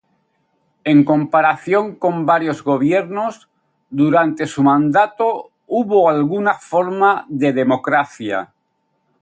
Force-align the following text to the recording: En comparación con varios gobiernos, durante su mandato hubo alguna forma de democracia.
En 0.83 1.03
comparación 1.05 1.93
con 1.93 2.25
varios 2.25 2.63
gobiernos, 2.63 3.49
durante 3.91 4.47
su 4.47 4.63
mandato 4.63 5.51
hubo 5.67 6.09
alguna 6.09 6.55
forma 6.55 7.27
de 7.29 7.53
democracia. 7.53 8.51